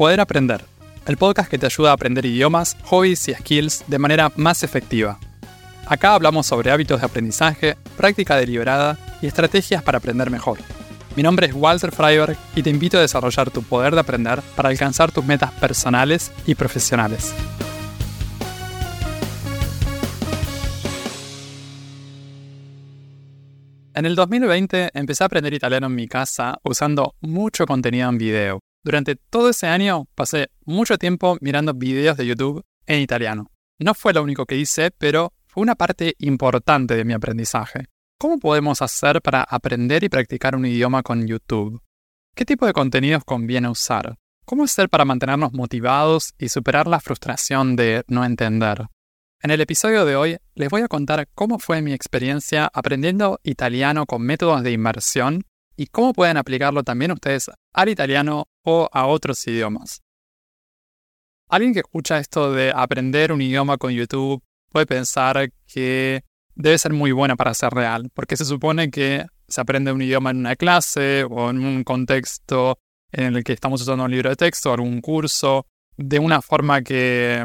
[0.00, 0.64] Poder Aprender,
[1.04, 5.18] el podcast que te ayuda a aprender idiomas, hobbies y skills de manera más efectiva.
[5.86, 10.58] Acá hablamos sobre hábitos de aprendizaje, práctica deliberada y estrategias para aprender mejor.
[11.16, 14.70] Mi nombre es Walter Freiberg y te invito a desarrollar tu poder de aprender para
[14.70, 17.34] alcanzar tus metas personales y profesionales.
[23.92, 28.60] En el 2020 empecé a aprender italiano en mi casa usando mucho contenido en video.
[28.82, 33.50] Durante todo ese año pasé mucho tiempo mirando videos de YouTube en italiano.
[33.78, 37.86] No fue lo único que hice, pero fue una parte importante de mi aprendizaje.
[38.18, 41.80] ¿Cómo podemos hacer para aprender y practicar un idioma con YouTube?
[42.34, 44.16] ¿Qué tipo de contenidos conviene usar?
[44.46, 48.86] ¿Cómo hacer para mantenernos motivados y superar la frustración de no entender?
[49.42, 54.06] En el episodio de hoy les voy a contar cómo fue mi experiencia aprendiendo italiano
[54.06, 55.44] con métodos de inmersión
[55.80, 60.02] y cómo pueden aplicarlo también ustedes al italiano o a otros idiomas.
[61.48, 66.22] Alguien que escucha esto de aprender un idioma con YouTube puede pensar que
[66.54, 70.32] debe ser muy buena para ser real, porque se supone que se aprende un idioma
[70.32, 72.78] en una clase o en un contexto
[73.10, 75.64] en el que estamos usando un libro de texto o algún curso,
[75.96, 77.42] de una forma que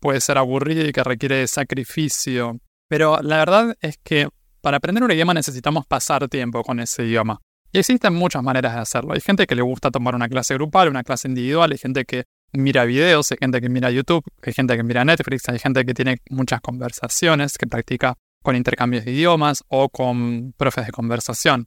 [0.00, 2.58] puede ser aburrido y que requiere sacrificio.
[2.88, 4.26] Pero la verdad es que
[4.62, 7.42] para aprender un idioma necesitamos pasar tiempo con ese idioma.
[7.74, 9.14] Y existen muchas maneras de hacerlo.
[9.14, 12.22] Hay gente que le gusta tomar una clase grupal, una clase individual, hay gente que
[12.52, 15.92] mira videos, hay gente que mira YouTube, hay gente que mira Netflix, hay gente que
[15.92, 21.66] tiene muchas conversaciones, que practica con intercambios de idiomas o con profes de conversación.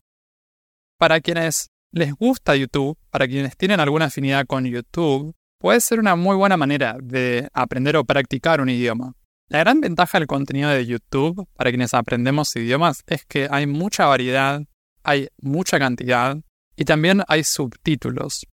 [0.97, 6.15] Para quienes les gusta YouTube, para quienes tienen alguna afinidad con YouTube, puede ser una
[6.15, 9.11] muy buena manera de aprender o practicar un idioma.
[9.49, 14.05] La gran ventaja del contenido de YouTube para quienes aprendemos idiomas es que hay mucha
[14.05, 14.61] variedad,
[15.07, 16.37] hay mucha cantidad
[16.75, 18.45] y también hay subtítulos,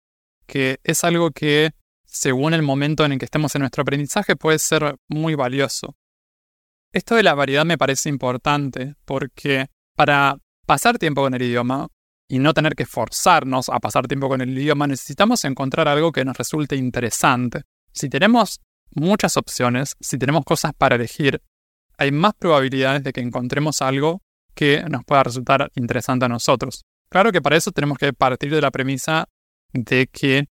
[0.47, 1.72] que es algo que
[2.05, 5.96] según el momento en el que estemos en nuestro aprendizaje puede ser muy valioso.
[6.92, 11.89] Esto de la variedad me parece importante porque para pasar tiempo con el idioma
[12.29, 16.24] y no tener que forzarnos a pasar tiempo con el idioma, necesitamos encontrar algo que
[16.24, 17.62] nos resulte interesante.
[17.92, 18.61] Si tenemos
[18.92, 21.42] muchas opciones, si tenemos cosas para elegir,
[21.98, 24.23] hay más probabilidades de que encontremos algo
[24.55, 26.85] que nos pueda resultar interesante a nosotros.
[27.09, 29.27] Claro que para eso tenemos que partir de la premisa
[29.73, 30.47] de que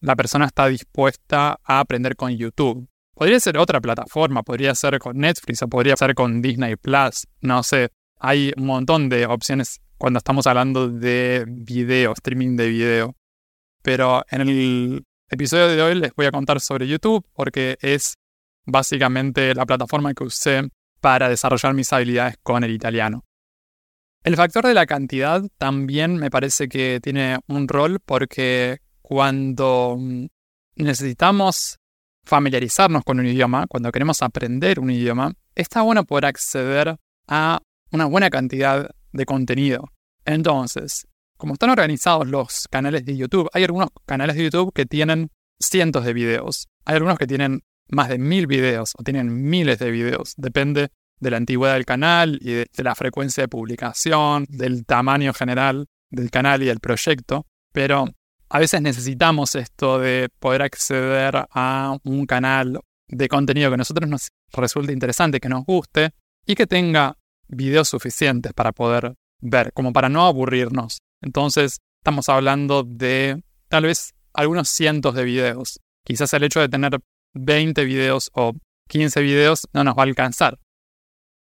[0.00, 2.88] la persona está dispuesta a aprender con YouTube.
[3.14, 7.62] Podría ser otra plataforma, podría ser con Netflix o podría ser con Disney Plus, no
[7.62, 7.90] sé.
[8.20, 13.16] Hay un montón de opciones cuando estamos hablando de video, streaming de video.
[13.82, 18.14] Pero en el episodio de hoy les voy a contar sobre YouTube porque es
[18.64, 20.68] básicamente la plataforma que usé
[21.00, 23.24] para desarrollar mis habilidades con el italiano.
[24.24, 29.96] El factor de la cantidad también me parece que tiene un rol porque cuando
[30.76, 31.78] necesitamos
[32.24, 36.96] familiarizarnos con un idioma, cuando queremos aprender un idioma, está bueno poder acceder
[37.26, 39.84] a una buena cantidad de contenido.
[40.24, 41.06] Entonces,
[41.38, 46.04] como están organizados los canales de YouTube, hay algunos canales de YouTube que tienen cientos
[46.04, 46.68] de videos.
[46.84, 50.34] Hay algunos que tienen más de mil videos o tienen miles de videos.
[50.36, 50.90] Depende
[51.20, 56.30] de la antigüedad del canal y de, la frecuencia de publicación, del tamaño general del
[56.30, 57.46] canal y del proyecto.
[57.72, 58.06] Pero
[58.48, 64.08] a veces necesitamos esto de poder acceder a un canal de contenido que a nosotros
[64.08, 66.10] nos resulte interesante, que nos guste
[66.46, 67.16] y que tenga
[67.48, 70.98] videos suficientes para poder ver, como para no aburrirnos.
[71.22, 75.80] Entonces, estamos hablando de tal vez algunos cientos de videos.
[76.04, 76.98] Quizás el hecho de tener
[77.34, 78.54] 20 videos o
[78.88, 80.58] 15 videos no nos va a alcanzar.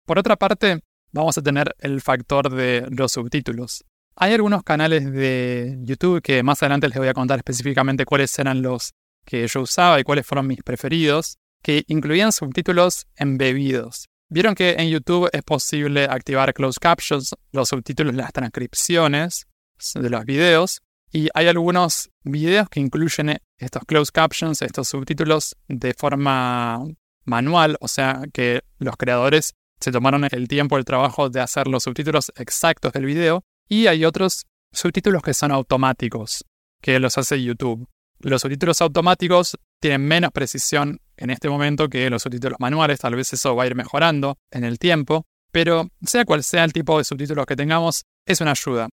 [0.07, 0.81] Por otra parte,
[1.13, 3.85] vamos a tener el factor de los subtítulos.
[4.17, 8.61] Hay algunos canales de YouTube que más adelante les voy a contar específicamente cuáles eran
[8.61, 8.93] los
[9.25, 14.09] que yo usaba y cuáles fueron mis preferidos, que incluían subtítulos embebidos.
[14.29, 19.47] Vieron que en YouTube es posible activar closed captions, los subtítulos, las transcripciones
[19.95, 25.95] de los videos, y hay algunos videos que incluyen estos closed captions, estos subtítulos de
[25.95, 26.85] forma
[27.25, 29.55] manual, o sea que los creadores
[29.85, 34.07] se tomaron el tiempo, el trabajo de hacer los subtítulos exactos del video, y hay
[34.07, 36.43] otros subtítulos que son automáticos,
[36.81, 37.87] que los hace YouTube.
[38.19, 43.31] Los subtítulos automáticos tienen menos precisión en este momento que los subtítulos manuales, tal vez
[43.35, 47.05] eso va a ir mejorando en el tiempo, pero sea cual sea el tipo de
[47.05, 48.89] subtítulos que tengamos, es una ayuda.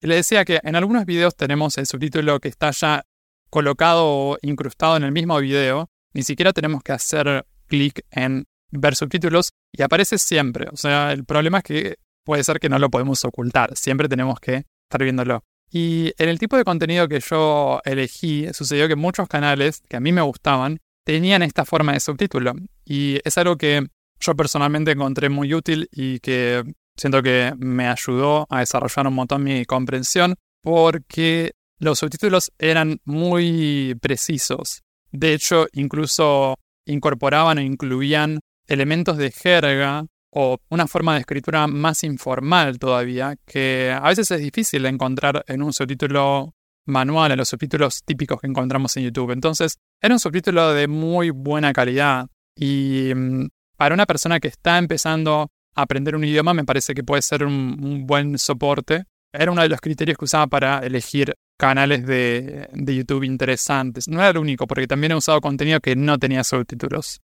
[0.00, 3.04] Le decía que en algunos videos tenemos el subtítulo que está ya
[3.50, 8.96] colocado o incrustado en el mismo video, ni siquiera tenemos que hacer clic en ver
[8.96, 10.68] subtítulos y aparece siempre.
[10.72, 14.38] O sea, el problema es que puede ser que no lo podemos ocultar, siempre tenemos
[14.40, 15.42] que estar viéndolo.
[15.70, 20.00] Y en el tipo de contenido que yo elegí, sucedió que muchos canales que a
[20.00, 22.54] mí me gustaban tenían esta forma de subtítulo.
[22.84, 23.86] Y es algo que
[24.20, 26.64] yo personalmente encontré muy útil y que
[26.96, 33.94] siento que me ayudó a desarrollar un montón mi comprensión porque los subtítulos eran muy
[34.00, 34.82] precisos.
[35.12, 36.56] De hecho, incluso
[36.86, 43.90] incorporaban o incluían elementos de jerga o una forma de escritura más informal todavía, que
[43.90, 46.54] a veces es difícil de encontrar en un subtítulo
[46.86, 49.32] manual, en los subtítulos típicos que encontramos en YouTube.
[49.32, 52.26] Entonces, era un subtítulo de muy buena calidad
[52.56, 57.04] y mm, para una persona que está empezando a aprender un idioma me parece que
[57.04, 59.04] puede ser un, buen soporte.
[59.32, 64.08] Era uno de los criterios que usaba para elegir canales de, de YouTube interesantes.
[64.08, 67.20] No era el único, porque también he usado contenido que no tenía subtítulos.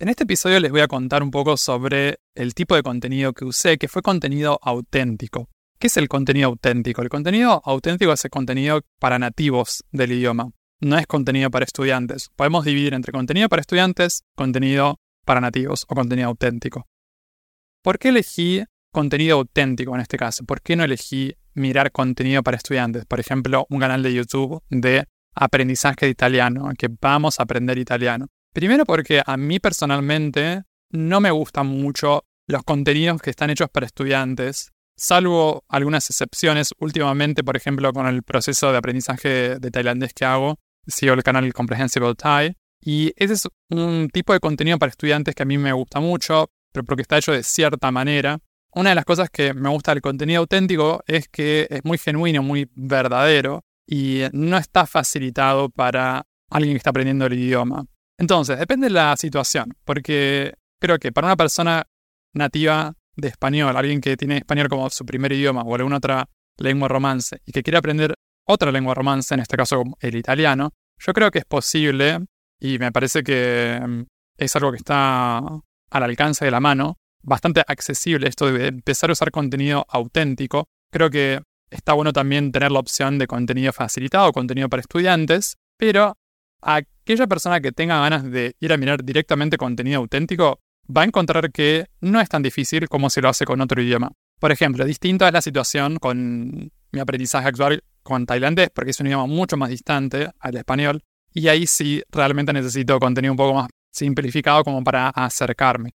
[0.00, 3.44] En este episodio les voy a contar un poco sobre el tipo de contenido que
[3.44, 5.48] usé, que fue contenido auténtico.
[5.80, 7.02] ¿Qué es el contenido auténtico?
[7.02, 12.28] El contenido auténtico es el contenido para nativos del idioma, no es contenido para estudiantes.
[12.36, 16.86] Podemos dividir entre contenido para estudiantes, contenido para nativos o contenido auténtico.
[17.82, 18.62] ¿Por qué elegí
[18.92, 20.44] contenido auténtico en este caso?
[20.44, 23.04] ¿Por qué no elegí mirar contenido para estudiantes?
[23.04, 28.28] Por ejemplo, un canal de YouTube de aprendizaje de italiano, que vamos a aprender italiano.
[28.58, 33.86] Primero porque a mí personalmente no me gustan mucho los contenidos que están hechos para
[33.86, 36.74] estudiantes, salvo algunas excepciones.
[36.80, 40.58] Últimamente, por ejemplo, con el proceso de aprendizaje de tailandés que hago,
[40.88, 42.56] sigo el canal Comprehensible Thai.
[42.80, 46.50] Y ese es un tipo de contenido para estudiantes que a mí me gusta mucho,
[46.72, 48.40] pero porque está hecho de cierta manera.
[48.72, 52.42] Una de las cosas que me gusta del contenido auténtico es que es muy genuino,
[52.42, 57.86] muy verdadero y no está facilitado para alguien que está aprendiendo el idioma.
[58.18, 61.84] Entonces, depende de la situación, porque creo que para una persona
[62.34, 66.28] nativa de español, alguien que tiene español como su primer idioma o alguna otra
[66.58, 71.12] lengua romance y que quiere aprender otra lengua romance, en este caso el italiano, yo
[71.12, 72.26] creo que es posible
[72.60, 74.02] y me parece que mm,
[74.36, 79.12] es algo que está al alcance de la mano, bastante accesible esto de empezar a
[79.12, 80.66] usar contenido auténtico.
[80.90, 86.14] Creo que está bueno también tener la opción de contenido facilitado, contenido para estudiantes, pero
[87.08, 90.60] aquella persona que tenga ganas de ir a mirar directamente contenido auténtico
[90.94, 94.12] va a encontrar que no es tan difícil como se lo hace con otro idioma.
[94.38, 99.06] Por ejemplo, distinta es la situación con mi aprendizaje actual con tailandés, porque es un
[99.06, 101.02] idioma mucho más distante al español,
[101.32, 105.92] y ahí sí realmente necesito contenido un poco más simplificado como para acercarme.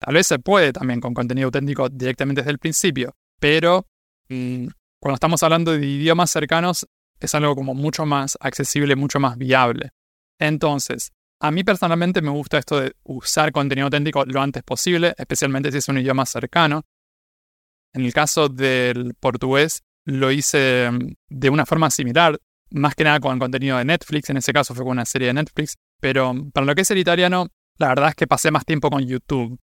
[0.00, 3.86] Tal vez se puede también con contenido auténtico directamente desde el principio, pero
[4.28, 4.66] mm,
[4.98, 6.88] cuando estamos hablando de idiomas cercanos
[7.20, 9.90] es algo como mucho más accesible, mucho más viable.
[10.38, 15.70] Entonces, a mí personalmente me gusta esto de usar contenido auténtico lo antes posible, especialmente
[15.70, 16.82] si es un idioma cercano.
[17.92, 22.38] En el caso del portugués, lo hice mm, de una forma similar,
[22.70, 25.34] más que nada con contenido de Netflix, en ese caso fue con una serie de
[25.34, 27.48] Netflix, pero para lo que es el italiano,
[27.78, 29.58] la verdad es que pasé más tiempo con YouTube.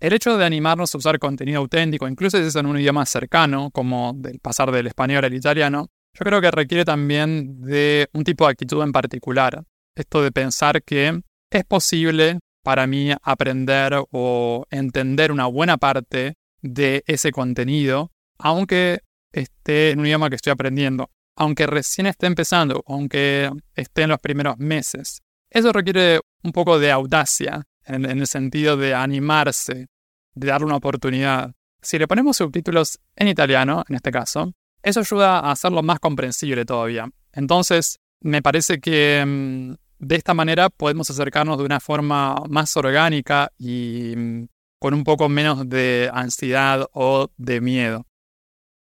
[0.00, 3.70] El hecho de animarnos a usar contenido auténtico, incluso si es en un idioma cercano,
[3.70, 8.44] como del pasar del español al italiano, yo creo que requiere también de un tipo
[8.44, 15.32] de actitud en particular esto de pensar que es posible para mí aprender o entender
[15.32, 19.00] una buena parte de ese contenido, aunque
[19.32, 24.20] esté en un idioma que estoy aprendiendo, aunque recién esté empezando, aunque esté en los
[24.20, 25.20] primeros meses.
[25.50, 29.88] Eso requiere un poco de audacia, en, el sentido de animarse,
[30.34, 31.52] de darle una oportunidad.
[31.80, 36.64] Si le ponemos subtítulos en italiano, en este caso, eso ayuda a hacerlo más comprensible
[36.64, 37.08] todavía.
[37.32, 43.52] Entonces, me parece que mm, de esta manera podemos acercarnos de una forma más orgánica
[43.58, 44.46] y mm,
[44.78, 48.06] con un poco menos de ansiedad o de miedo.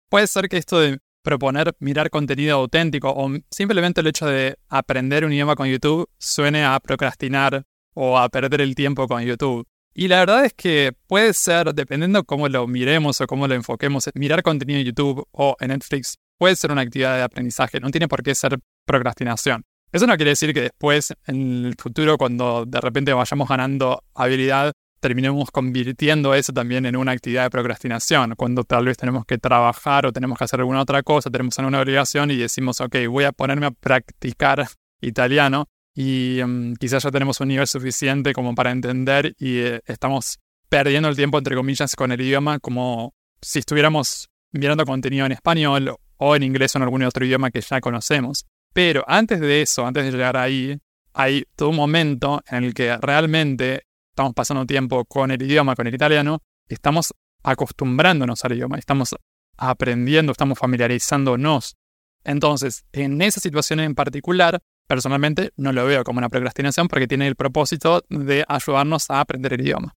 [0.09, 5.25] Puede ser que esto de proponer mirar contenido auténtico o simplemente el hecho de aprender
[5.25, 7.63] un idioma con YouTube suene a procrastinar
[7.93, 9.67] o a perder el tiempo con YouTube.
[9.93, 14.09] Y la verdad es que puede ser, dependiendo cómo lo miremos o cómo lo enfoquemos,
[14.13, 18.07] mirar contenido en YouTube o en Netflix puede ser una actividad de aprendizaje, no tiene
[18.07, 19.63] por qué ser procrastinación.
[19.91, 24.73] Eso no quiere decir que después, en el futuro, cuando de repente vayamos ganando habilidad,
[24.99, 30.05] terminemos convirtiendo eso también en una actividad de procrastinación, cuando tal vez tenemos que trabajar
[30.05, 33.31] o tenemos que hacer alguna otra cosa, tenemos alguna obligación y decimos, ok, voy a
[33.31, 34.67] ponerme a practicar
[35.01, 40.39] italiano y mm, quizás ya tenemos un nivel suficiente como para entender y eh, estamos
[40.69, 45.95] perdiendo el tiempo, entre comillas, con el idioma como si estuviéramos mirando contenido en español
[46.17, 48.45] o en inglés o en algún otro idioma que ya conocemos.
[48.73, 50.77] Pero antes de eso, antes de llegar ahí,
[51.13, 55.87] hay todo un momento en el que realmente estamos pasando tiempo con el idioma, con
[55.87, 59.15] el italiano, estamos acostumbrándonos al idioma, estamos
[59.57, 61.75] aprendiendo, estamos familiarizándonos
[62.23, 67.27] Entonces, en esa situación en particular, personalmente no lo veo como una procrastinación porque tiene
[67.27, 69.95] el propósito de ayudarnos a aprender el idioma.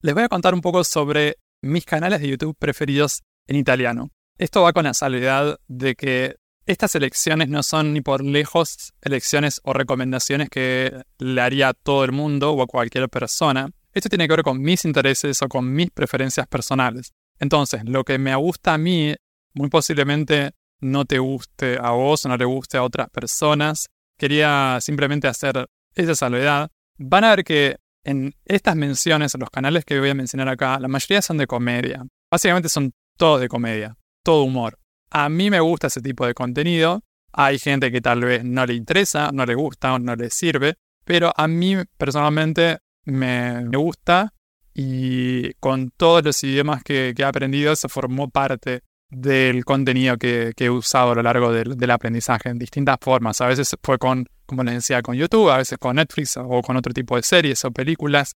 [0.00, 4.10] Les voy a contar un poco sobre mis canales de YouTube preferidos en italiano.
[4.38, 6.36] Esto va con la salvedad de que
[6.66, 12.04] estas elecciones no son ni por lejos elecciones o recomendaciones que le haría a todo
[12.04, 13.70] el mundo o a cualquier persona.
[13.92, 17.12] Esto tiene que ver con mis intereses o con mis preferencias personales.
[17.38, 19.14] Entonces, lo que me gusta a mí,
[19.52, 23.86] muy posiblemente no te guste a vos o no le guste a otras personas.
[24.18, 26.70] Quería simplemente hacer esa salvedad.
[26.98, 30.78] Van a ver que en estas menciones, en los canales que voy a mencionar acá,
[30.80, 32.04] la mayoría son de comedia.
[32.30, 34.78] Básicamente son todos de comedia, todo humor.
[35.10, 37.04] A mí me gusta ese tipo de contenido.
[37.32, 40.74] Hay gente que tal vez no le interesa, no le gusta o no le sirve,
[41.04, 44.32] pero a mí personalmente me, gusta
[44.72, 50.70] y con todos los idiomas que, he aprendido se formó parte del contenido que, he
[50.70, 53.40] usado a lo largo del, del, aprendizaje en distintas formas.
[53.40, 56.76] A veces fue con, como les decía, con YouTube, a veces con Netflix o con
[56.76, 58.34] otro tipo de series o películas,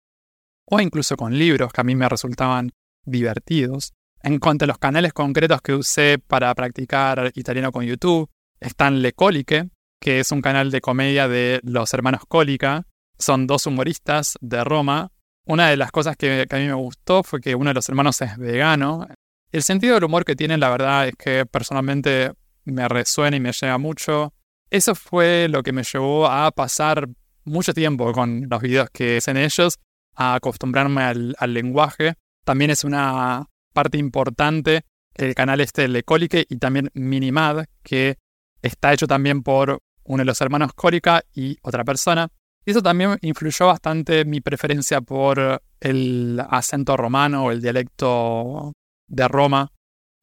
[0.65, 2.71] o incluso con libros que a mí me resultaban
[3.05, 3.93] divertidos.
[4.25, 8.27] En cuanto a los canales concretos que usé para practicar italiano con YouTube,
[8.59, 9.69] están Le Coliche,
[10.01, 12.87] que es un canal de comedia de los hermanos Cólica.
[13.19, 15.11] Son dos humoristas de Roma.
[15.45, 18.19] Una de las cosas que, a mí me gustó fue que uno de los hermanos
[18.21, 19.07] es vegano.
[19.51, 22.31] El sentido del humor que tienen, la verdad, es que personalmente
[22.63, 24.33] me resuena y me llega mucho.
[24.71, 27.09] Eso fue lo que me llevó a pasar
[27.43, 29.77] mucho tiempo con los videos que hacen ellos,
[30.15, 32.15] a acostumbrarme al lenguaje.
[32.43, 38.17] También es una parte importante el canal este de Colique y también Minimad, que
[38.61, 42.29] está hecho también por uno de los hermanos Cólica y otra persona.
[42.65, 48.73] Y eso también influyó bastante mi preferencia por el acento romano o el dialecto
[49.07, 49.71] de Roma,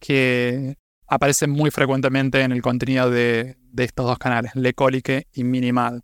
[0.00, 6.00] que aparece muy frecuentemente en el contenido de, estos dos canales, Le Colique y Minimad.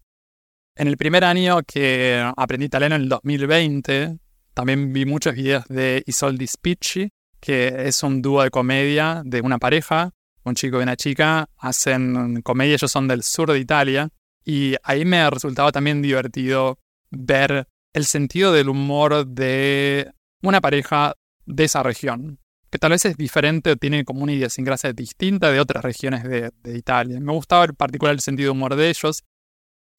[0.76, 4.18] En el primer año que aprendí italiano, en el 2020,
[4.54, 9.58] también vi muchos videos de Isoldi Spicci, que es un dúo de comedia de una
[9.58, 10.12] pareja,
[10.44, 14.08] un chico y una chica, hacen comedia, ellos son del sur de Italia,
[14.44, 16.78] y ahí me ha resultado también divertido
[17.10, 20.10] ver el sentido del humor de
[20.42, 21.14] una pareja
[21.46, 22.38] de esa región,
[22.70, 26.50] que tal vez es diferente o tiene como una idiosincrasia distinta de otras regiones de,
[26.62, 27.18] de Italia.
[27.20, 29.24] Me gustaba en particular el sentido de humor de ellos.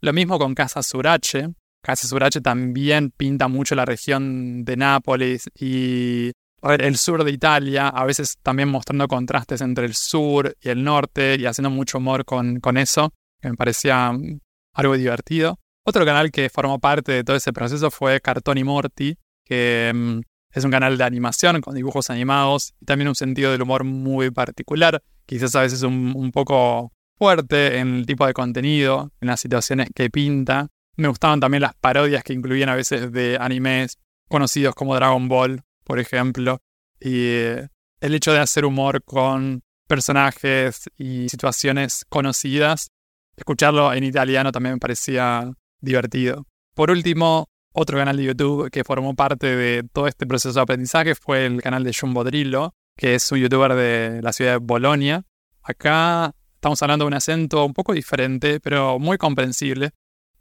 [0.01, 1.50] Lo mismo con Casa Surace.
[1.81, 6.31] Casa Surace también pinta mucho la región de Nápoles y
[6.63, 11.38] el sur de Italia, a veces también mostrando contrastes entre el sur y el norte
[11.39, 14.39] y haciendo mucho humor con, con eso, que me parecía mm,
[14.74, 15.60] algo divertido.
[15.84, 20.20] Otro canal que formó parte de todo ese proceso fue Cartoni Morti, que mm,
[20.54, 24.32] es un canal de animación con dibujos animados y también un sentido del humor muy
[24.32, 29.89] particular, quizás a veces un poco fuerte en el tipo de contenido, en las situaciones
[29.94, 30.70] que pinta.
[30.96, 33.98] Me gustaban también las parodias que incluían a veces de animes
[34.30, 36.62] conocidos como Dragon Ball por ejemplo,
[37.00, 37.67] y eh,
[38.00, 42.91] el hecho de hacer humor con personajes y situaciones conocidas,
[43.36, 46.46] escucharlo en italiano también me parecía divertido.
[46.75, 51.15] Por último, otro canal de YouTube que formó parte de todo este proceso de aprendizaje
[51.15, 55.24] fue el canal de Jumbo Drillo, que es un youtuber de la ciudad de Bolonia.
[55.63, 59.89] Acá estamos hablando de un acento un poco diferente, pero muy comprensible.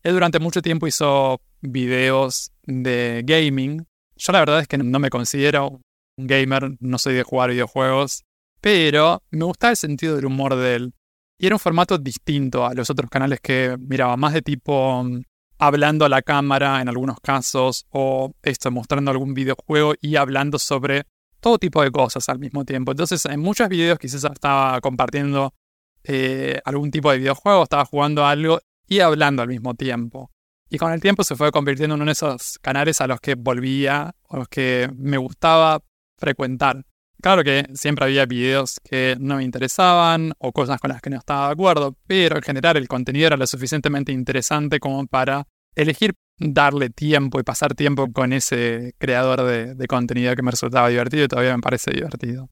[0.02, 3.87] Él durante mucho tiempo hizo videos de gaming,
[4.18, 5.80] yo la verdad es que no me considero
[6.16, 8.24] un gamer, no soy de jugar videojuegos,
[8.60, 10.94] pero me gustaba el sentido del humor de él.
[11.40, 15.22] Y era un formato distinto a los otros canales que miraba, más de tipo mm,
[15.58, 21.04] hablando a la cámara en algunos casos, o esto, mostrando algún videojuego y hablando sobre
[21.40, 22.90] todo tipo de cosas al mismo tiempo.
[22.90, 25.54] Entonces, en muchos videos quizás estaba compartiendo
[26.02, 28.58] eh, algún tipo de videojuego, estaba jugando algo
[28.88, 30.32] y hablando al mismo tiempo.
[30.70, 33.34] Y con el tiempo se fue convirtiendo en uno de esos canales a los que
[33.34, 35.82] volvía, o los que me gustaba
[36.18, 36.84] frecuentar.
[37.20, 41.16] Claro que siempre había videos que no me interesaban o cosas con las que no
[41.16, 46.14] estaba de acuerdo, pero en general el contenido era lo suficientemente interesante como para elegir
[46.38, 51.28] darle tiempo y pasar tiempo con ese creador de, contenido que me resultaba divertido y
[51.28, 52.50] todavía me parece divertido.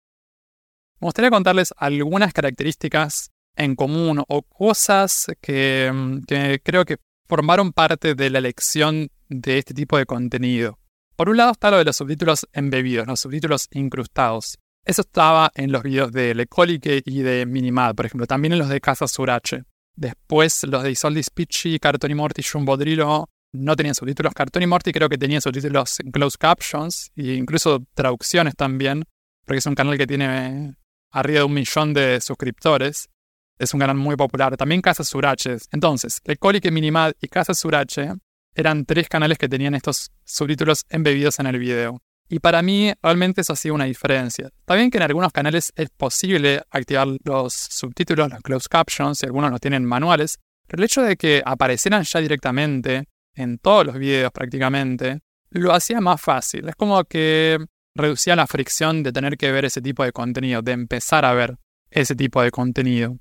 [1.00, 6.96] Me gustaría contarles algunas características en común o cosas que, que creo que
[7.28, 10.78] formaron parte de la elección de este tipo de contenido.
[11.16, 14.58] Por un lado está lo de los subtítulos embebidos, los subtítulos incrustados.
[14.84, 18.60] Eso estaba en los videos de Le Colique y de Minimad, por ejemplo, también en
[18.60, 19.64] los de Casa Surace.
[19.96, 24.34] Después los de Isoldi Spicci, Cartoni Morti, Jumbo Drillo no tenían subtítulos.
[24.34, 29.04] Cartoni Morti creo que tenía subtítulos closed captions e incluso traducciones también,
[29.44, 30.76] porque es un canal que tiene
[31.10, 33.08] arriba de un millón de suscriptores.
[33.58, 34.56] Es un canal muy popular.
[34.56, 35.68] También Casa Suraches.
[35.72, 38.12] Entonces, Lecolique Minimad y Casa Surache
[38.54, 42.02] eran tres canales que tenían estos subtítulos embebidos en el video.
[42.28, 44.50] Y para mí realmente eso hacía una diferencia.
[44.66, 49.50] Bien que en algunos canales es posible activar los subtítulos, los closed captions, y algunos
[49.50, 54.32] los tienen manuales, pero el hecho de que aparecieran ya directamente en todos los videos
[54.32, 55.20] prácticamente,
[55.50, 56.68] lo hacía más fácil.
[56.68, 57.58] Es como que
[57.94, 61.56] reducía la fricción de tener que ver ese tipo de contenido, de empezar a ver
[61.90, 63.18] ese tipo de contenido.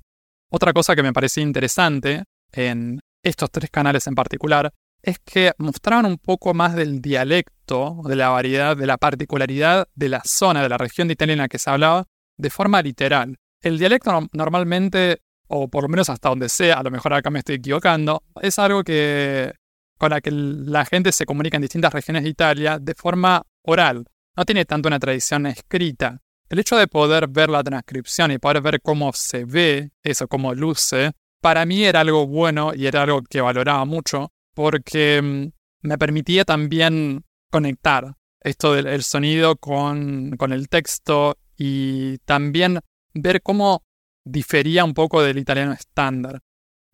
[0.50, 4.72] Otra cosa que me parecía interesante en estos tres canales en particular
[5.02, 10.08] es que mostraban un poco más del dialecto, de la variedad, de la particularidad de
[10.08, 12.04] la zona, de la región de Italia en la que se hablaba,
[12.36, 13.36] de forma literal.
[13.62, 17.40] El dialecto normalmente, o por lo menos hasta donde sea, a lo mejor acá me
[17.40, 19.52] estoy equivocando, es algo que
[19.98, 24.04] con la que la gente se comunica en distintas regiones de Italia de forma oral.
[24.36, 26.20] No tiene tanto una tradición escrita.
[26.48, 30.54] El hecho de poder ver la transcripción y poder ver cómo se ve eso, cómo
[30.54, 35.98] luce, para mí era algo bueno y era algo que valoraba mucho porque mm, me
[35.98, 42.80] permitía también conectar esto del sonido con, con el texto y también
[43.12, 43.82] ver cómo
[44.24, 46.40] difería un poco del italiano estándar.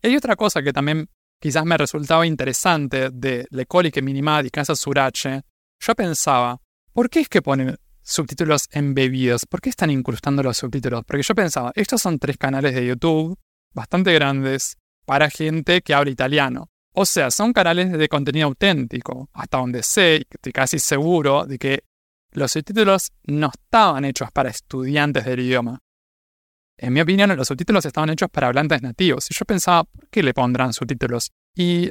[0.01, 4.49] Y hay otra cosa que también quizás me resultaba interesante de Le Coliche Minimad y
[4.49, 5.43] Casa Surace.
[5.79, 6.59] Yo pensaba,
[6.91, 9.45] ¿por qué es que ponen subtítulos embebidos?
[9.45, 11.03] ¿Por qué están incrustando los subtítulos?
[11.05, 13.37] Porque yo pensaba, estos son tres canales de YouTube
[13.73, 16.69] bastante grandes para gente que habla italiano.
[16.93, 21.83] O sea, son canales de contenido auténtico, hasta donde sé, estoy casi seguro de que
[22.31, 25.79] los subtítulos no estaban hechos para estudiantes del idioma.
[26.77, 29.29] En mi opinión, los subtítulos estaban hechos para hablantes nativos.
[29.29, 31.31] Y yo pensaba, ¿por qué le pondrán subtítulos?
[31.55, 31.89] Y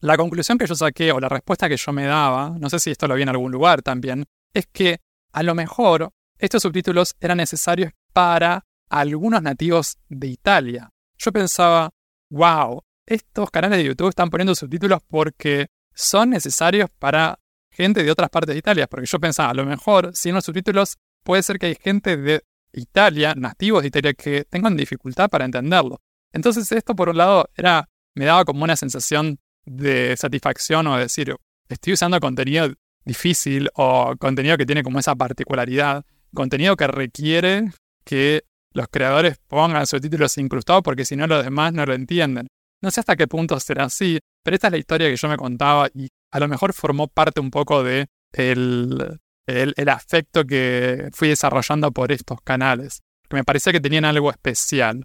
[0.00, 2.90] la conclusión que yo saqué, o la respuesta que yo me daba, no sé si
[2.90, 4.24] esto lo vi en algún lugar también,
[4.54, 5.00] es que
[5.32, 10.90] a lo mejor estos subtítulos eran necesarios para algunos nativos de Italia.
[11.18, 11.90] Yo pensaba,
[12.30, 17.38] wow, estos canales de YouTube están poniendo subtítulos porque son necesarios para
[17.70, 18.86] gente de otras partes de Italia.
[18.86, 22.42] Porque yo pensaba, a lo mejor, sin los subtítulos, puede ser que hay gente de
[22.72, 26.00] Italia, nativos de Italia, que tengan dificultad para entenderlo.
[26.32, 31.02] Entonces esto, por un lado, era, me daba como una sensación de satisfacción o de
[31.02, 31.34] decir,
[31.68, 32.72] estoy usando contenido
[33.04, 37.70] difícil o contenido que tiene como esa particularidad, contenido que requiere
[38.04, 42.48] que los creadores pongan subtítulos incrustados porque si no los demás no lo entienden.
[42.82, 45.36] No sé hasta qué punto será así, pero esta es la historia que yo me
[45.36, 51.28] contaba y a lo mejor formó parte un poco de el, el, afecto que fui
[51.28, 55.04] desarrollando por estos canales, que me parecía que tenían algo especial.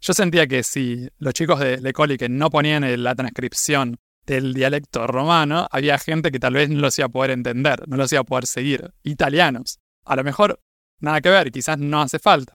[0.00, 3.98] Yo sentía que si los chicos de Lecoli que no ponían la transcripción
[4.30, 7.96] del dialecto romano, había gente que tal vez no los iba a poder entender, no
[7.96, 8.92] los iba a poder seguir.
[9.02, 9.80] Italianos.
[10.04, 10.60] A lo mejor
[11.00, 12.54] nada que ver, quizás no hace falta.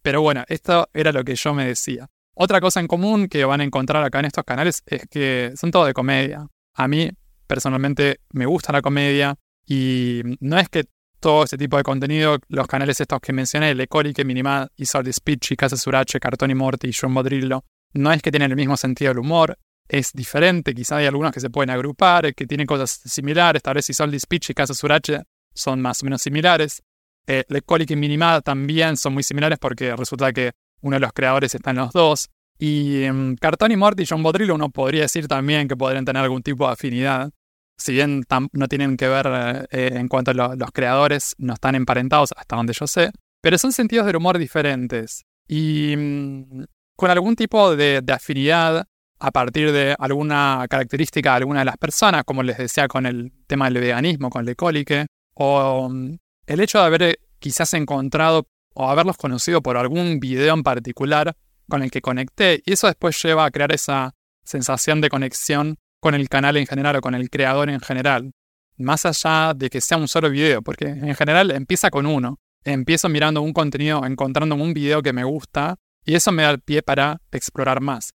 [0.00, 2.08] Pero bueno, esto era lo que yo me decía.
[2.34, 5.70] Otra cosa en común que van a encontrar acá en estos canales es que son
[5.70, 6.46] todos de comedia.
[6.74, 7.10] A mí,
[7.46, 10.84] personalmente, me gusta la comedia y no es que
[11.20, 15.56] todo ese tipo de contenido, los canales estos que mencioné, Le que Minimad, Isolde Spicci,
[15.56, 19.18] Casa Surace, Cartoni Morti y John Bodrillo, no es que tienen el mismo sentido del
[19.18, 23.74] humor, es diferente, quizá hay algunos que se pueden agrupar, que tienen cosas similares, tal
[23.74, 25.22] vez Isolde Spicci y Casa Surace
[25.54, 26.82] son más o menos similares.
[27.26, 31.54] Eh, Le y Minimad también son muy similares porque resulta que uno de los creadores
[31.54, 32.28] está en los dos.
[32.58, 36.22] Y um, Cartón y Morty y John Bodrillo uno podría decir también que podrían tener
[36.22, 37.30] algún tipo de afinidad.
[37.78, 42.32] Si bien no tienen que ver eh, en cuanto a los creadores, no están emparentados
[42.34, 43.10] hasta donde yo sé,
[43.42, 45.24] pero son sentidos del humor diferentes.
[45.46, 46.64] Y mm,
[46.96, 48.86] con algún tipo de, afinidad
[49.18, 53.32] a partir de alguna característica de alguna de las personas, como les decía con el
[53.46, 58.88] tema del veganismo, con el cólique, o mm, el hecho de haber quizás encontrado o
[58.90, 61.34] haberlos conocido por algún video en particular
[61.68, 66.14] con el que conecté y eso después lleva a crear esa sensación de conexión con
[66.14, 68.32] el canal en general o con el creador en general,
[68.76, 72.38] más allá de que sea un solo video, porque en general empieza con uno.
[72.64, 76.60] Empiezo mirando un contenido, encontrando un video que me gusta y eso me da el
[76.60, 78.10] pie para explorar más.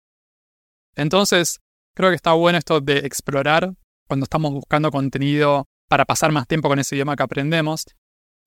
[1.01, 1.61] Entonces,
[1.95, 3.73] creo que está bueno esto de explorar
[4.07, 7.87] cuando estamos buscando contenido para pasar más tiempo con ese idioma que aprendemos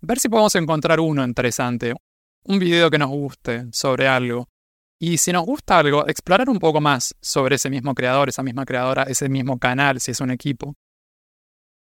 [0.03, 1.95] ver si podemos encontrar uno interesante,
[2.43, 4.49] un video que nos guste sobre algo.
[4.99, 8.65] Y si nos gusta algo, explorar un poco más sobre ese mismo creador, esa misma
[8.65, 10.75] creadora, ese mismo canal, si es un equipo.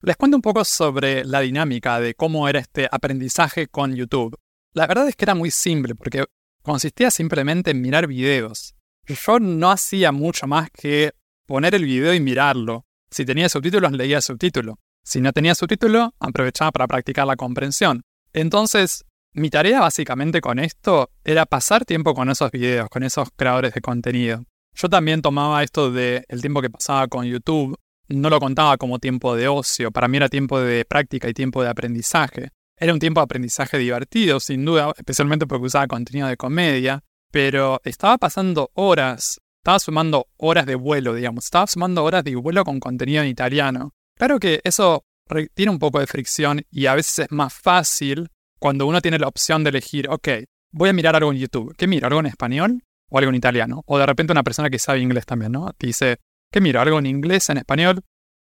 [0.02, 4.36] Les cuento un poco sobre la dinámica de cómo era este aprendizaje con YouTube.
[4.72, 6.24] La verdad es que era muy simple porque
[6.62, 8.75] consistía simplemente en mirar videos.
[9.06, 11.12] Yo no hacía mucho más que
[11.46, 12.86] poner el video y mirarlo.
[13.10, 14.78] Si tenía subtítulos, leía subtítulo.
[15.04, 18.02] Si no tenía subtítulo, aprovechaba para practicar la comprensión.
[18.32, 23.74] Entonces, mi tarea básicamente con esto era pasar tiempo con esos videos, con esos creadores
[23.74, 24.44] de contenido.
[24.74, 28.98] Yo también tomaba esto de el tiempo que pasaba con YouTube, no lo contaba como
[28.98, 32.50] tiempo de ocio, para mí era tiempo de práctica y tiempo de aprendizaje.
[32.76, 37.02] Era un tiempo de aprendizaje divertido, sin duda, especialmente porque usaba contenido de comedia,
[37.36, 42.64] pero estaba pasando horas, estaba sumando horas de vuelo, digamos, estaba sumando horas de vuelo
[42.64, 43.92] con contenido en italiano.
[44.16, 45.04] Claro que eso
[45.52, 49.28] tiene un poco de fricción y a veces es más fácil cuando uno tiene la
[49.28, 50.28] opción de elegir, ok,
[50.72, 51.74] voy a mirar algo en YouTube.
[51.76, 52.06] ¿Qué miro?
[52.06, 53.82] ¿Algo en español o algo en italiano?
[53.84, 55.70] O de repente una persona que sabe inglés también, ¿no?
[55.78, 56.16] dice,
[56.50, 56.80] ¿qué miro?
[56.80, 58.00] ¿Algo en inglés, en español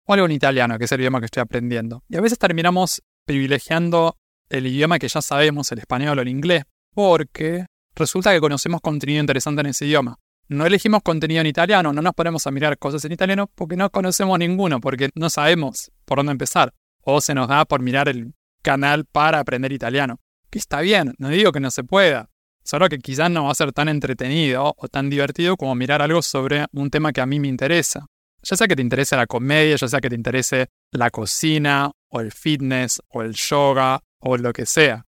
[0.06, 2.04] o algo en italiano, que es el idioma que estoy aprendiendo?
[2.08, 4.16] Y a veces terminamos privilegiando
[4.48, 7.66] el idioma que ya sabemos, el español o el inglés, porque
[7.98, 10.18] resulta que conocemos contenido interesante en ese idioma.
[10.48, 13.90] No elegimos contenido en italiano, no nos ponemos a mirar cosas en italiano porque no
[13.90, 16.72] conocemos ninguno, porque no sabemos por dónde empezar.
[17.02, 18.32] O se nos da por mirar el
[18.62, 20.20] canal para aprender italiano.
[20.50, 22.30] Que está bien, no digo que no se pueda,
[22.64, 26.22] solo que quizás no va a ser tan entretenido o tan divertido como mirar algo
[26.22, 28.06] sobre un tema que a mí me interesa.
[28.42, 32.20] Ya sea que te interese la comedia, ya sea que te interese la cocina, o
[32.20, 35.04] el fitness, o el yoga, o lo que sea.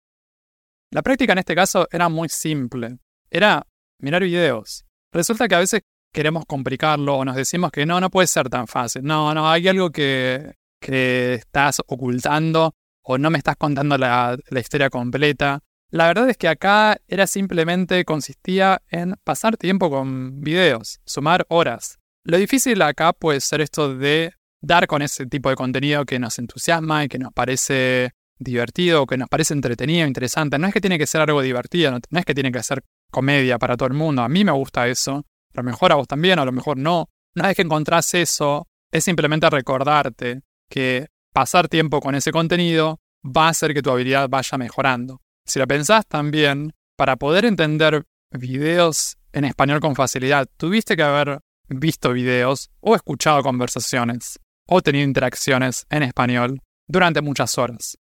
[0.91, 2.99] La práctica en este caso era muy simple.
[3.31, 3.67] Era
[3.99, 4.85] mirar videos.
[5.13, 8.67] Resulta que a veces queremos complicarlo o nos decimos que no, no puede ser tan
[8.67, 9.03] fácil.
[9.03, 14.61] No, no, hay algo que, que estás ocultando o no me estás contando la, la
[14.61, 15.63] historia completa.
[15.91, 21.99] La verdad es que acá era simplemente consistía en pasar tiempo con videos, sumar horas.
[22.25, 26.39] Lo difícil acá puede ser esto de dar con ese tipo de contenido que nos
[26.39, 30.59] entusiasma y que nos parece divertido, que nos parece entretenido, interesante.
[30.59, 33.59] No es que tiene que ser algo divertido, no, es que tiene que ser comedia
[33.59, 34.23] para todo el mundo.
[34.23, 35.25] A mí me gusta eso.
[35.55, 37.09] A lo mejor a vos también, a lo mejor no.
[37.35, 43.47] Una vez que encontrás eso, es simplemente recordarte que pasar tiempo con ese contenido va
[43.47, 45.21] a hacer que tu habilidad vaya mejorando.
[45.45, 51.41] Si lo pensás también, para poder entender videos en español con facilidad, tuviste que haber
[51.69, 57.99] visto videos o escuchado conversaciones o tenido interacciones en español durante muchas horas.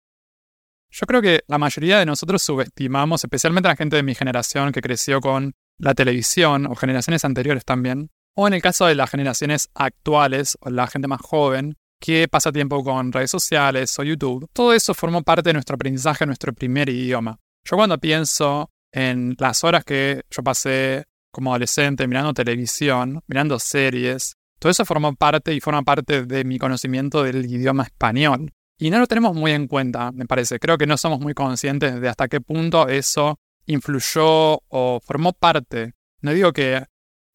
[0.90, 4.81] Yo creo que la mayoría de nosotros subestimamos, especialmente la gente de mi generación que
[4.81, 9.70] creció con la televisión o generaciones anteriores también, o en el caso de las generaciones
[9.74, 14.72] actuales o la gente más joven que pasa tiempo con redes sociales o YouTube, todo
[14.72, 17.38] eso formó parte de nuestro aprendizaje, nuestro primer idioma.
[17.64, 24.37] Yo cuando pienso en las horas que yo pasé como adolescente mirando televisión, mirando series.
[24.59, 28.53] Todo eso formó parte y forma parte de mi conocimiento del idioma español.
[28.81, 30.59] Y no lo tenemos muy en cuenta, me parece.
[30.59, 35.93] Creo que no somos muy conscientes de hasta qué punto eso influyó o formó parte.
[36.23, 36.83] No digo que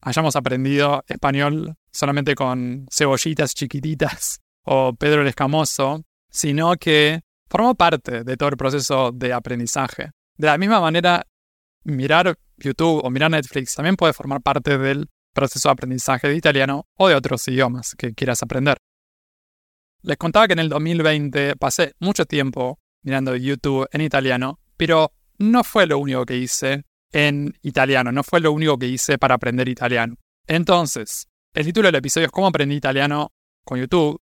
[0.02, 8.24] hayamos aprendido español solamente con cebollitas chiquititas o Pedro el Escamoso, sino que formó parte
[8.24, 10.10] de todo el proceso de aprendizaje.
[10.36, 11.24] De la misma manera,
[11.84, 16.88] mirar YouTube o mirar Netflix también puede formar parte del proceso de aprendizaje de italiano
[16.96, 18.78] o de otros idiomas que quieras aprender.
[20.06, 25.64] Les contaba que en el 2020 pasé mucho tiempo mirando YouTube en italiano, pero no
[25.64, 29.68] fue lo único que hice en italiano, no fue lo único que hice para aprender
[29.68, 30.14] italiano.
[30.46, 33.32] Entonces, el título del episodio es ¿Cómo aprendí italiano
[33.64, 34.20] con YouTube?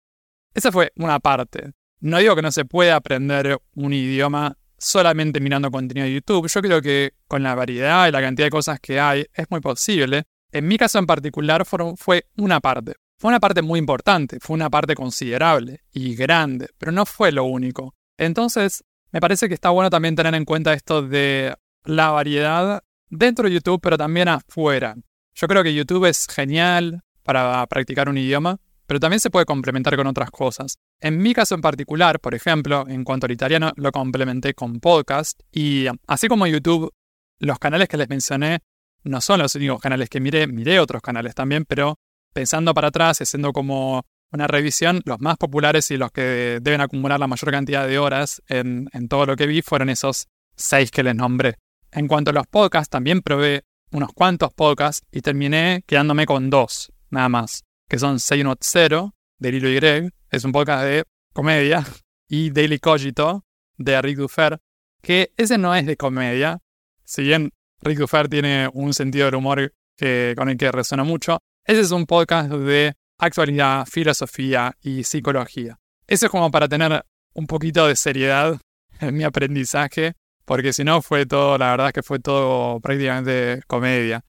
[0.54, 1.72] Esa fue una parte.
[1.98, 6.46] No digo que no se pueda aprender un idioma solamente mirando contenido de YouTube.
[6.46, 9.58] Yo creo que con la variedad y la cantidad de cosas que hay es muy
[9.58, 10.22] posible.
[10.52, 13.01] En mi caso en particular fue una parte.
[13.22, 17.44] Fue una parte muy importante, fue una parte considerable y grande, pero no fue lo
[17.44, 17.94] único.
[18.18, 18.82] Entonces,
[19.12, 21.54] me parece que está bueno también tener en cuenta esto de
[21.84, 24.96] la variedad dentro de YouTube, pero también afuera.
[25.36, 28.58] Yo creo que YouTube es genial para practicar un idioma,
[28.88, 30.78] pero también se puede complementar con otras cosas.
[30.98, 35.40] En mi caso en particular, por ejemplo, en cuanto al italiano, lo complementé con podcast
[35.52, 36.92] y así como YouTube,
[37.38, 38.62] los canales que les mencioné
[39.04, 42.00] no son los únicos canales que miré, miré otros canales también, pero
[42.32, 47.20] pensando para atrás haciendo como una revisión, los más populares y los que deben acumular
[47.20, 51.02] la mayor cantidad de horas en, en todo lo que vi fueron esos seis que
[51.02, 51.58] les nombré.
[51.90, 56.90] En cuanto a los podcasts, también probé unos cuantos podcasts y terminé quedándome con dos,
[57.10, 61.84] nada más que son 610 de Lilo y Greg, es un podcast de comedia,
[62.26, 63.44] y Daily Cogito
[63.76, 64.58] de Rick Dufer,
[65.02, 66.60] que ese no es de comedia,
[67.04, 71.40] si bien Rick Dufer tiene un sentido del humor que, con el que resuena mucho,
[71.64, 75.78] ese es un podcast de actualidad, filosofía y psicología.
[76.06, 78.60] Eso es como para tener un poquito de seriedad
[79.00, 83.62] en mi aprendizaje, porque si no fue todo, la verdad es que fue todo prácticamente
[83.66, 84.24] comedia.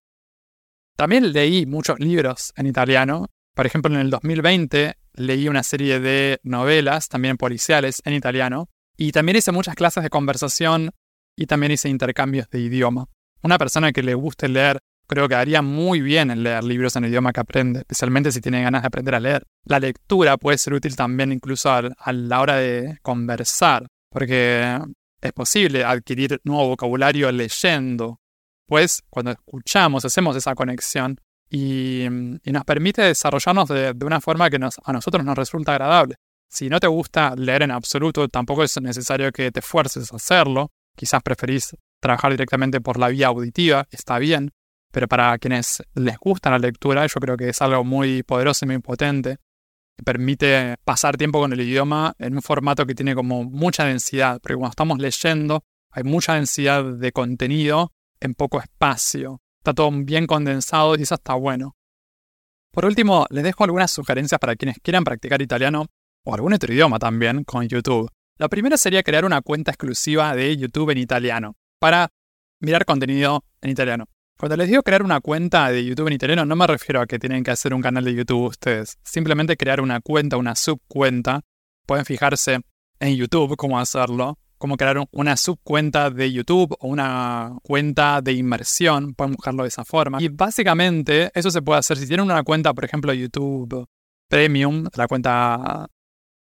[0.95, 6.39] También leí muchos libros en italiano por ejemplo, en el 2020 leí una serie de
[6.43, 10.91] novelas, también policiales, en italiano, y también hice muchas clases de conversación
[11.35, 13.05] y también hice intercambios de idioma.
[13.43, 17.03] Una persona que le guste leer creo que haría muy bien en leer libros en
[17.03, 19.43] el idioma que aprende, especialmente si tiene ganas de aprender a leer.
[19.65, 24.79] La lectura puede ser útil también incluso a, la hora de conversar, porque
[25.21, 28.19] es posible adquirir nuevo vocabulario leyendo.
[28.65, 34.93] Pues cuando escuchamos, hacemos esa conexión y, nos permite desarrollarnos de, una forma que a
[34.93, 36.15] nosotros nos resulta agradable.
[36.49, 40.71] Si no te gusta leer en absoluto, tampoco es necesario que te fuerces a hacerlo.
[40.95, 44.51] Quizás preferís trabajar directamente por la vía auditiva, está bien,
[44.93, 48.67] pero para quienes les gusta la lectura, yo creo que es algo muy poderoso y
[48.67, 49.37] muy potente.
[49.97, 54.39] Que permite pasar tiempo con el idioma en un formato que tiene como mucha densidad,
[54.39, 59.41] porque cuando estamos leyendo hay mucha densidad de contenido en poco espacio.
[59.61, 61.75] Está todo bien condensado y eso está bueno.
[62.71, 65.87] Por último, les dejo algunas sugerencias para quienes quieran practicar italiano
[66.23, 68.11] o algún otro idioma también con YouTube.
[68.37, 72.09] Lo primero sería crear una cuenta exclusiva de YouTube en italiano para
[72.59, 74.05] mirar contenido en italiano.
[74.37, 77.19] Cuando les digo crear una cuenta de YouTube en italiano, no me refiero a que
[77.19, 78.97] tienen que hacer un canal de YouTube ustedes.
[79.03, 81.41] Simplemente crear una cuenta, una subcuenta.
[81.85, 82.59] Pueden fijarse
[82.99, 84.37] en YouTube cómo hacerlo.
[84.57, 89.13] Cómo crear una subcuenta de YouTube o una cuenta de inmersión.
[89.13, 90.21] Pueden buscarlo de esa forma.
[90.21, 93.85] Y básicamente eso se puede hacer si tienen una cuenta, por ejemplo, YouTube
[94.29, 95.87] Premium, la cuenta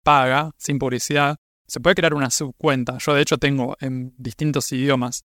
[0.04, 1.38] paga, sin publicidad.
[1.68, 2.98] Se puede crear una subcuenta.
[3.00, 5.24] Yo de hecho tengo en distintos idiomas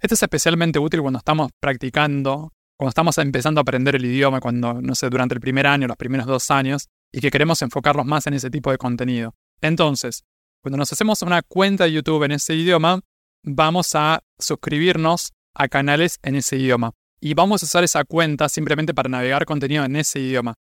[0.00, 4.80] esto es especialmente útil cuando estamos practicando, cuando estamos empezando a aprender el idioma, cuando,
[4.80, 8.26] no sé, durante el primer año, los primeros dos años, y que queremos enfocarnos más
[8.26, 9.34] en ese tipo de contenido.
[9.60, 10.24] Entonces,
[10.62, 13.00] cuando nos hacemos una cuenta de YouTube en ese idioma,
[13.44, 16.92] vamos a suscribirnos a canales en ese idioma.
[17.20, 20.54] Y vamos a usar esa cuenta simplemente para navegar contenido en ese idioma.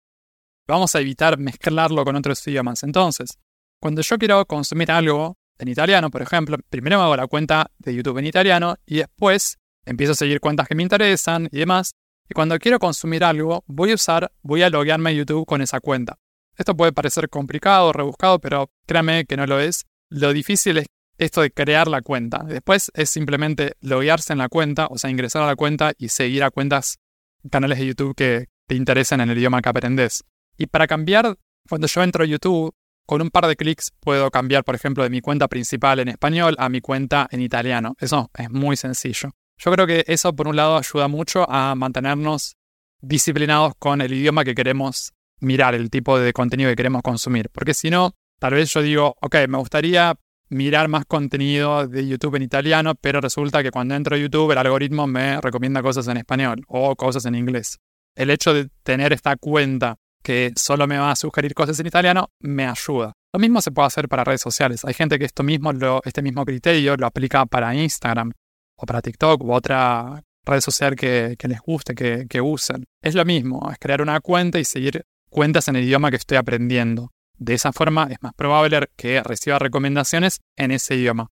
[0.68, 2.84] Vamos a evitar mezclarlo con otros idiomas.
[2.84, 3.38] Entonces,
[3.80, 7.94] cuando yo quiero consumir algo en italiano, por ejemplo, primero me hago la cuenta de
[7.94, 11.94] YouTube en italiano y después empiezo a seguir cuentas que me interesan y demás.
[12.28, 15.80] Y cuando quiero consumir algo, voy a usar, voy a loguearme a YouTube con esa
[15.80, 16.18] cuenta.
[16.58, 19.86] Esto puede parecer complicado, rebuscado, pero créame que no lo es.
[20.10, 20.88] Lo difícil es
[21.20, 22.44] esto de crear la cuenta.
[22.44, 26.44] Después es simplemente loguearse en la cuenta, o sea, ingresar a la cuenta y seguir
[26.44, 26.98] a cuentas,
[27.52, 30.24] canales de YouTube que te interesen en el idioma que aprendes.
[30.58, 31.38] Y para cambiar,
[31.70, 32.74] cuando yo entro a YouTube,
[33.06, 36.56] con un par de clics puedo cambiar, por ejemplo, de mi cuenta principal en español
[36.58, 37.96] a mi cuenta en italiano.
[38.00, 39.32] Eso es muy sencillo.
[39.58, 42.56] Yo creo que eso, por un lado, ayuda mucho a mantenernos
[43.02, 47.50] disciplinados con el idioma que queremos mirar, el tipo de contenido que queremos consumir.
[47.52, 50.16] Porque si no, tal vez yo digo, ok, me gustaría
[50.50, 54.58] mirar más contenido de YouTube en italiano, pero resulta que cuando entro a YouTube el
[54.58, 57.80] algoritmo me recomienda cosas en español o cosas en inglés.
[58.16, 62.30] El hecho de tener esta cuenta que solo me va a sugerir cosas en italiano,
[62.40, 63.14] me ayuda.
[63.34, 64.84] Lo mismo se puede hacer para redes sociales.
[64.86, 65.72] Hay gente que esto mismo
[66.04, 68.32] este mismo criterio lo aplica para Instagram
[68.78, 72.86] o para TikTok u otra red social que, les guste, que, que usen.
[73.02, 76.38] Es lo mismo, es crear una cuenta y seguir cuentas en el idioma que estoy
[76.38, 77.12] aprendiendo.
[77.38, 81.30] De esa forma es más probable que reciba recomendaciones en ese idioma.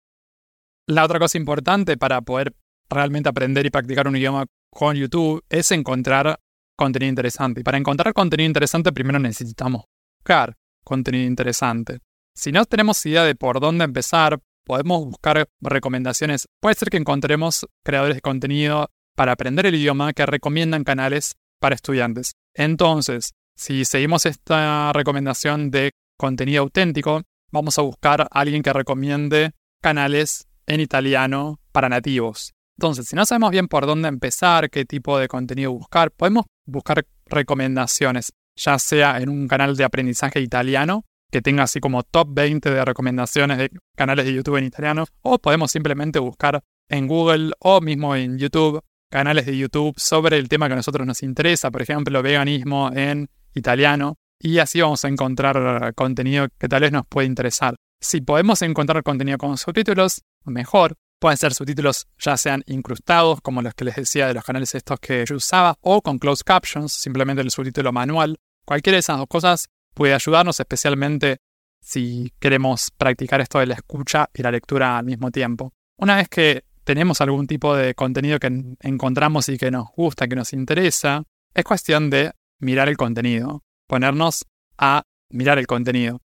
[0.86, 2.54] La otra cosa importante para poder
[2.90, 6.40] realmente aprender y practicar un idioma con YouTube es encontrar
[6.76, 7.60] contenido interesante.
[7.60, 9.84] Y para encontrar contenido interesante primero necesitamos
[10.18, 12.00] buscar contenido interesante.
[12.34, 16.48] Si no tenemos idea de por dónde empezar, podemos buscar recomendaciones.
[16.60, 21.74] Puede ser que encontremos creadores de contenido para aprender el idioma que recomiendan canales para
[21.74, 22.32] estudiantes.
[22.54, 29.52] Entonces, si seguimos esta recomendación de contenido auténtico, vamos a buscar a alguien que recomiende
[29.82, 32.54] canales en italiano para nativos.
[32.82, 37.06] Entonces, si no sabemos bien por dónde empezar, qué tipo de contenido buscar, podemos buscar
[37.26, 42.72] recomendaciones, ya sea en un canal de aprendizaje italiano, que tenga así como top 20
[42.72, 47.80] de recomendaciones de canales de YouTube en italiano, o podemos simplemente buscar en Google o
[47.80, 51.82] mismo en YouTube canales de YouTube sobre el tema que a nosotros nos interesa, por
[51.82, 57.28] ejemplo, veganismo en italiano, y así vamos a encontrar contenido que tal vez nos puede
[57.28, 57.76] interesar.
[58.00, 60.96] Si podemos encontrar contenido con subtítulos, mejor.
[61.22, 64.98] Pueden ser subtítulos ya sean incrustados, como los que les decía de los canales estos
[64.98, 68.40] que yo usaba, o con closed captions, simplemente el subtítulo manual.
[68.64, 71.36] Cualquiera de esas dos cosas puede ayudarnos, especialmente
[71.80, 75.72] si queremos practicar esto de la escucha y la lectura al mismo tiempo.
[75.96, 80.34] Una vez que tenemos algún tipo de contenido que encontramos y que nos gusta, que
[80.34, 81.22] nos interesa,
[81.54, 84.44] es cuestión de mirar el contenido, ponernos
[84.76, 86.20] a mirar el contenido.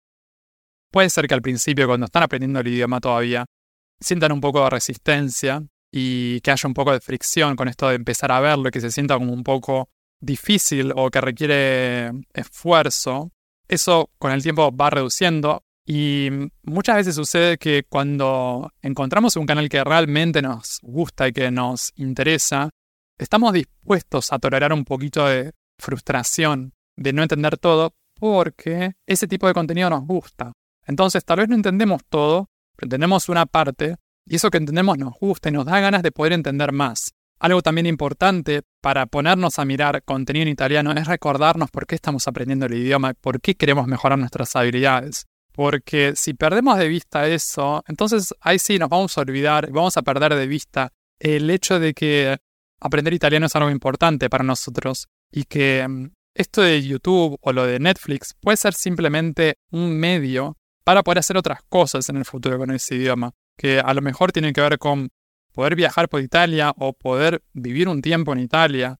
[0.92, 3.44] Puede ser que al principio, cuando están aprendiendo el idioma todavía,
[4.04, 7.96] sientan un poco de resistencia y que haya un poco de fricción con esto de
[7.96, 9.88] empezar a verlo, que se sienta como un poco
[10.20, 13.30] difícil o que requiere esfuerzo,
[13.68, 15.62] eso con el tiempo va reduciendo.
[15.86, 16.30] Y
[16.62, 21.92] muchas veces sucede que cuando encontramos un canal que realmente nos gusta y que nos
[21.96, 22.70] interesa,
[23.18, 29.46] estamos dispuestos a tolerar un poquito de frustración, de no entender todo, porque ese tipo
[29.46, 30.52] de contenido nos gusta.
[30.86, 32.48] Entonces tal vez no entendemos todo,
[32.80, 36.32] entendemos una parte, y eso que entendemos nos gusta y nos da ganas de poder
[36.32, 37.12] entender más.
[37.38, 42.26] Algo también importante para ponernos a mirar contenido en italiano es recordarnos por qué estamos
[42.26, 45.26] aprendiendo el idioma, por qué queremos mejorar nuestras habilidades.
[45.52, 50.02] Porque si perdemos de vista eso, entonces ahí sí nos vamos a olvidar, vamos a
[50.02, 52.38] perder de vista el hecho de que
[52.80, 57.66] aprender italiano es algo importante para nosotros y que mm, esto de YouTube o lo
[57.66, 62.58] de Netflix puede ser simplemente un medio para poder hacer otras cosas en el futuro
[62.58, 65.08] con ese idioma, que a lo mejor tienen que ver con
[65.52, 68.96] poder viajar por Italia o poder vivir un tiempo en Italia,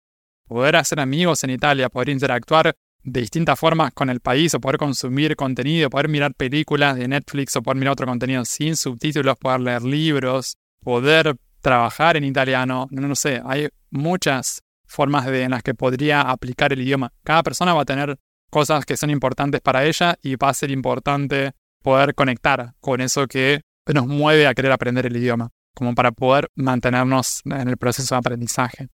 [0.47, 4.79] poder hacer amigos en Italia, poder interactuar de distintas formas con el país o poder
[4.79, 9.61] consumir contenido, poder mirar películas de Netflix o poder mirar otro contenido sin subtítulos, poder
[9.61, 15.75] leer libros, poder trabajar en italiano, no, sé, hay muchas formas de, en las que
[15.75, 17.13] podría aplicar el idioma.
[17.25, 18.19] Cada persona va a tener
[18.51, 21.53] cosas que son importantes para ella y va a ser importante
[21.85, 23.61] poder conectar con eso que
[23.93, 28.19] nos mueve a querer aprender el idioma, como para poder mantenernos en el proceso de
[28.19, 28.89] aprendizaje.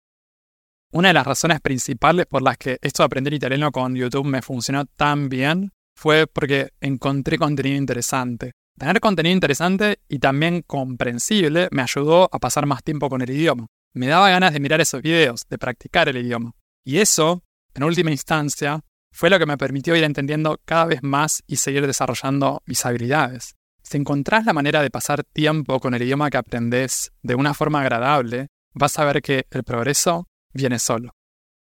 [0.93, 4.41] Una de las razones principales por las que esto de aprender italiano con YouTube me
[4.41, 8.53] funcionó tan bien fue porque encontré contenido interesante.
[8.79, 13.67] Tener contenido interesante y también comprensible me ayudó a pasar más tiempo con el idioma.
[13.95, 16.53] Me daba ganas de mirar esos videos, de practicar el idioma.
[16.85, 17.43] Y eso,
[17.75, 18.81] en última instancia,
[19.17, 23.55] fue lo que me permitió ir entendiendo cada vez más y seguir desarrollando mis habilidades.
[23.83, 27.81] Si encontrás la manera de pasar tiempo con el idioma que aprendes de una forma
[27.81, 31.13] agradable, vas a ver que el progreso viene solo.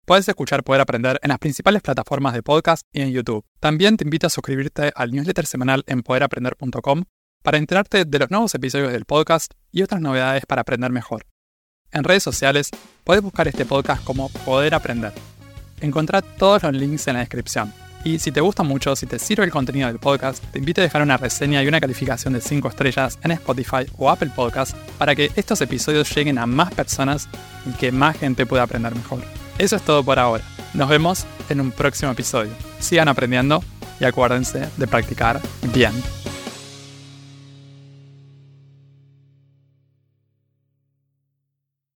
[0.06, 3.44] Puedes escuchar Poder Aprender en las principales plataformas de podcast y en YouTube.
[3.60, 7.06] También te invito a suscribirte al newsletter semanal en poderaprender.com
[7.42, 11.26] para enterarte de los nuevos episodios del podcast y otras novedades para aprender mejor.
[11.92, 12.70] En redes sociales
[13.04, 15.31] puedes buscar este podcast como Poder Aprender.
[15.82, 17.74] Encontrá todos los links en la descripción.
[18.04, 20.84] Y si te gusta mucho, si te sirve el contenido del podcast, te invito a
[20.84, 25.16] dejar una reseña y una calificación de 5 estrellas en Spotify o Apple Podcast para
[25.16, 27.28] que estos episodios lleguen a más personas
[27.70, 29.20] y que más gente pueda aprender mejor.
[29.60, 30.44] Eso es todo por ahora.
[30.74, 32.52] Nos vemos en un próximo episodio.
[32.80, 33.64] Sigan aprendiendo
[34.00, 35.40] y acuérdense de practicar
[35.74, 35.94] bien.